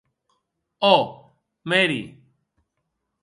[0.93, 0.97] Ò!,
[1.69, 2.01] Mary.